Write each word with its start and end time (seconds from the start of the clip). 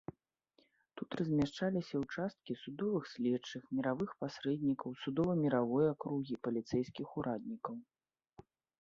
Тут 1.01 1.09
размяшчаліся 1.19 1.95
ўчасткі 2.05 2.57
судовых 2.63 3.03
следчых, 3.13 3.63
міравых 3.75 4.17
пасрэднікаў, 4.25 4.99
судова-міравой 5.05 5.85
акругі, 5.93 6.43
паліцэйскіх 6.49 7.07
ураднікаў. 7.23 7.75